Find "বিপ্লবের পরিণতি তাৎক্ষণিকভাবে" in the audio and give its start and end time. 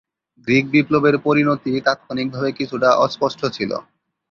0.73-2.49